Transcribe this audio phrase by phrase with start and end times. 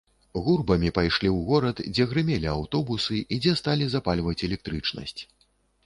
[0.45, 5.21] Гурбамі пайшлі ў горад, дзе грымелі аўтобусы і дзе сталі запальваць электрычнасць.